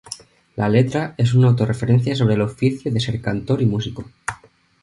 [0.55, 4.03] La letra es una auto referencia sobre el oficio de ser cantor y músico.